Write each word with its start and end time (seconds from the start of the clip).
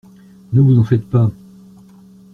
Ne 0.53 0.61
vous 0.61 0.79
en 0.79 0.83
faites 0.83 1.05
pas! 1.07 1.29